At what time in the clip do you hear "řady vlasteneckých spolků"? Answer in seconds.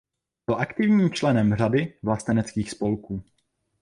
1.55-3.23